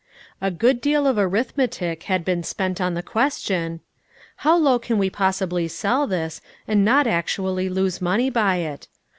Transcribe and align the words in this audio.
A 0.41 0.49
good 0.49 0.81
deal 0.81 1.05
of 1.05 1.19
arithmetic 1.19 2.01
had 2.09 2.25
been 2.25 2.41
spent 2.41 2.81
on 2.81 2.95
the 2.95 3.03
question: 3.03 3.81
How 4.37 4.57
low 4.57 4.79
can 4.79 4.97
we 4.97 5.11
possibly 5.11 5.67
sell 5.67 6.07
this, 6.07 6.41
and 6.67 6.83
not 6.83 7.05
actually 7.05 7.69
lose 7.69 8.01
money 8.01 8.31
by 8.31 8.55
it? 8.55 8.87